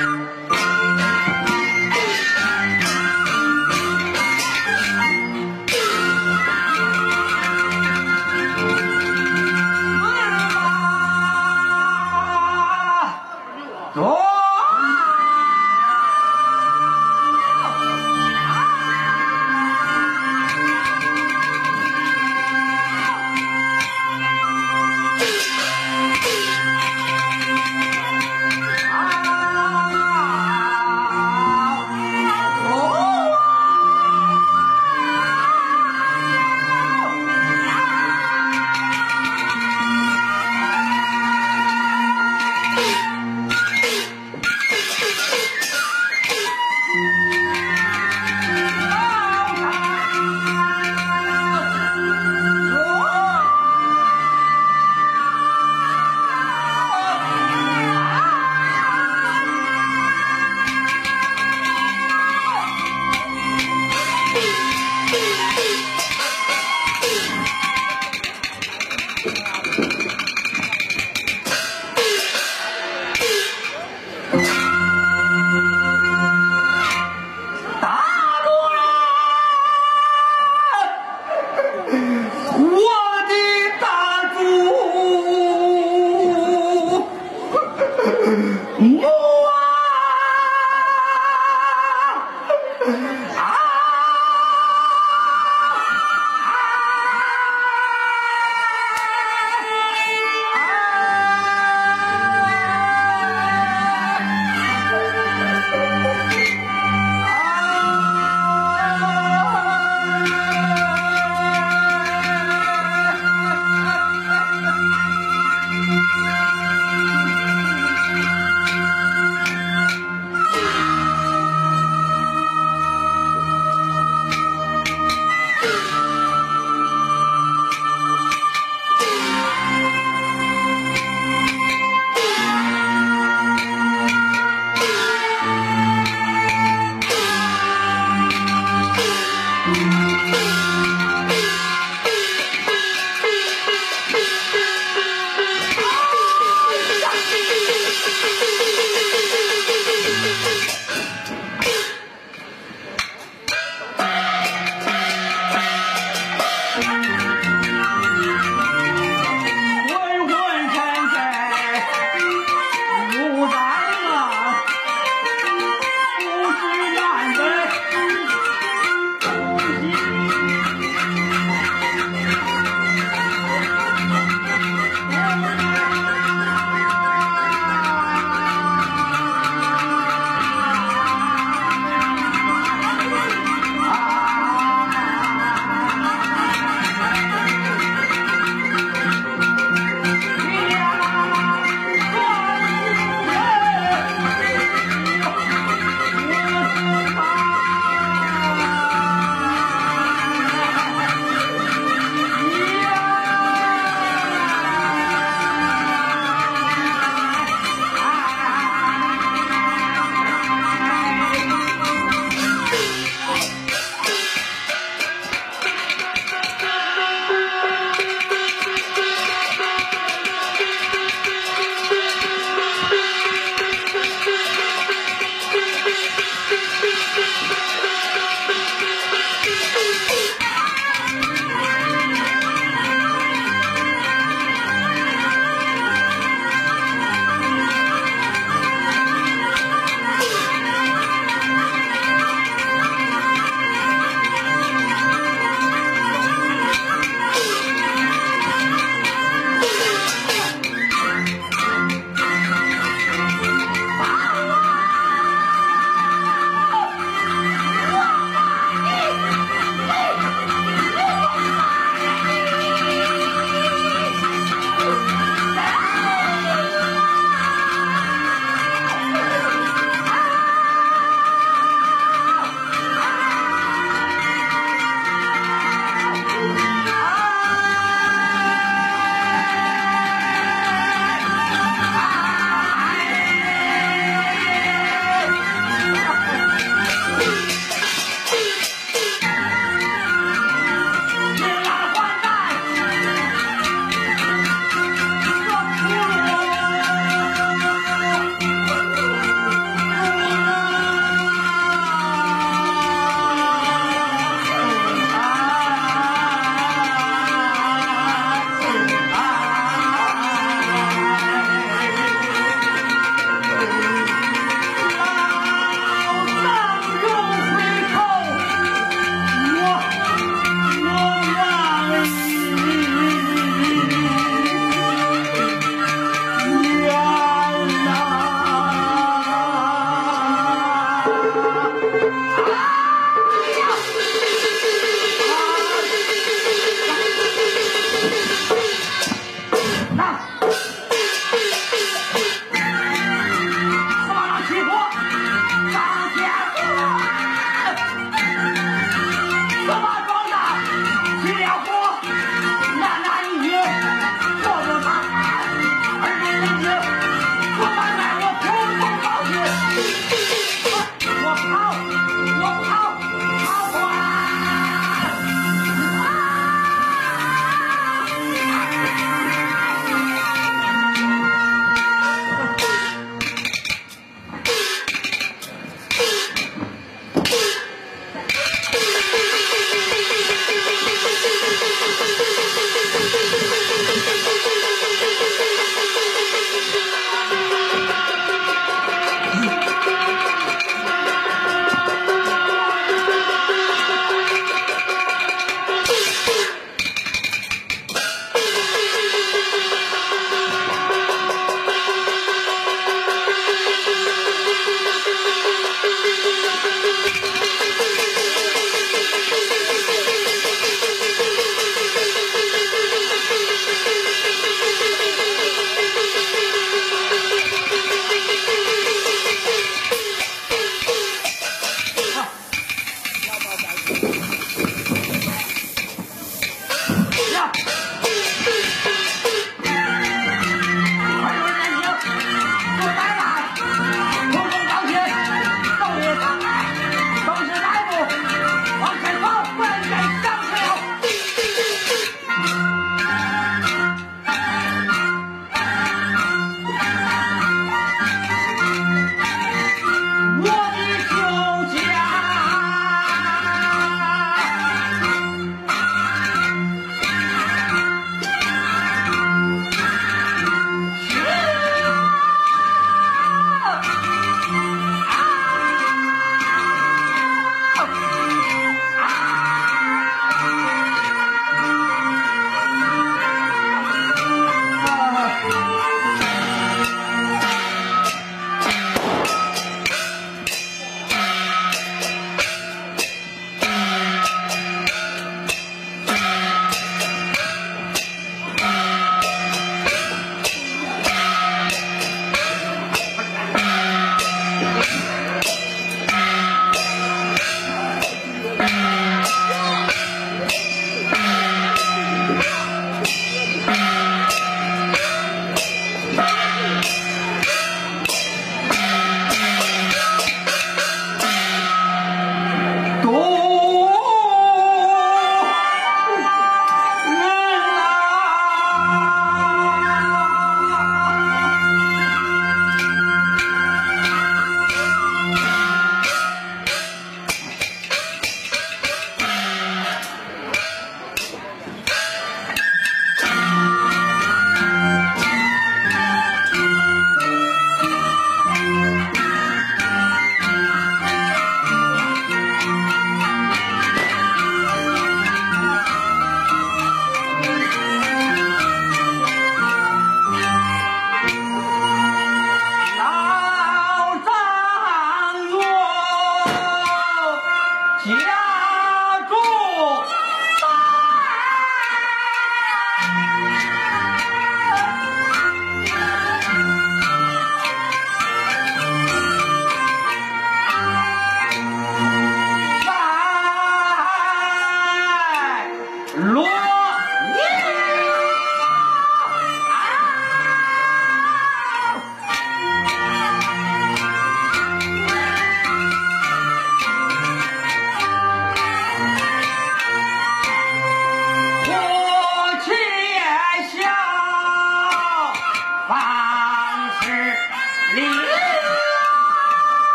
[0.00, 0.49] Bye.